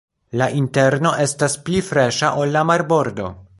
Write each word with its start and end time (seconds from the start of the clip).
La 0.41 0.45
interno 0.59 1.11
estas 1.25 1.57
pli 1.67 1.83
freŝa 1.91 2.33
ol 2.45 2.57
la 2.59 2.67
marbordo. 2.71 3.33